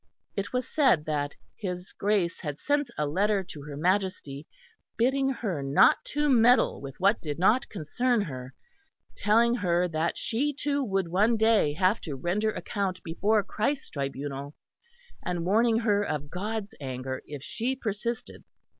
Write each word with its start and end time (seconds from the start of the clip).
It 0.35 0.51
was 0.51 0.67
said 0.67 1.05
that 1.05 1.35
his 1.55 1.91
Grace 1.93 2.39
had 2.39 2.57
sent 2.57 2.89
a 2.97 3.05
letter 3.05 3.43
to 3.43 3.61
her 3.61 3.77
Majesty 3.77 4.47
bidding 4.97 5.29
her 5.29 5.61
not 5.61 6.03
to 6.05 6.27
meddle 6.27 6.81
with 6.81 6.99
what 6.99 7.21
did 7.21 7.37
not 7.37 7.69
concern 7.69 8.21
her, 8.21 8.55
telling 9.15 9.53
her 9.57 9.87
that 9.87 10.17
she, 10.17 10.53
too, 10.55 10.83
would 10.83 11.09
one 11.09 11.37
day 11.37 11.73
have 11.75 12.01
to 12.01 12.15
render 12.15 12.49
account 12.49 13.03
before 13.03 13.43
Christ's 13.43 13.91
tribunal, 13.91 14.55
and 15.23 15.45
warning 15.45 15.77
her 15.77 16.01
of 16.01 16.31
God's 16.31 16.73
anger 16.79 17.21
if 17.27 17.43
she 17.43 17.75
persisted. 17.75 18.43